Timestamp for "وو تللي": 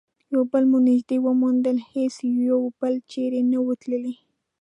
3.63-4.13